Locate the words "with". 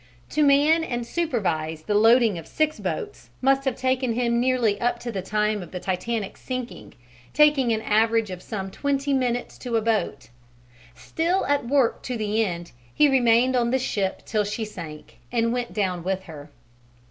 16.03-16.23